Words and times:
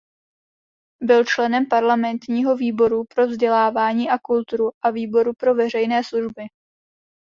Byl 1.03 1.25
členem 1.25 1.65
parlamentního 1.69 2.55
výboru 2.57 3.03
pro 3.15 3.27
vzdělávání 3.27 4.09
a 4.09 4.19
kulturu 4.19 4.71
a 4.81 4.89
výboru 4.91 5.33
pro 5.33 5.55
veřejné 5.55 6.03
služby. 6.03 6.43